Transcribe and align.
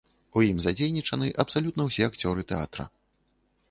У 0.39 0.41
ім 0.47 0.61
задзейнічаны 0.65 1.27
абсалютна 1.45 1.81
ўсе 1.91 2.03
акцёры 2.11 2.49
тэатра. 2.55 2.93